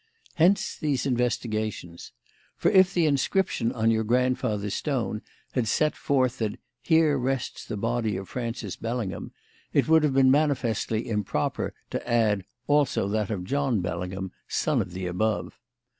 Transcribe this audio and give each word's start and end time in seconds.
Hence 0.33 0.75
these 0.79 1.05
investigations. 1.05 2.11
For 2.57 2.71
if 2.71 2.91
the 2.91 3.05
inscription 3.05 3.71
on 3.71 3.91
your 3.91 4.03
grandfather's 4.03 4.73
stone 4.73 5.21
had 5.51 5.67
set 5.67 5.95
forth 5.95 6.39
that 6.39 6.57
'here 6.81 7.19
rests 7.19 7.63
the 7.65 7.77
body 7.77 8.17
of 8.17 8.27
Francis 8.27 8.75
Bellingham,' 8.75 9.31
it 9.73 9.87
would 9.87 10.01
have 10.03 10.15
been 10.15 10.31
manifestly 10.31 11.07
improper 11.07 11.75
to 11.91 12.09
add 12.09 12.43
'also 12.65 13.07
that 13.09 13.29
of 13.29 13.43
John 13.43 13.81
Bellingham, 13.81 14.31
son 14.47 14.81
of 14.81 14.93
the 14.93 15.05
above.' 15.05 15.59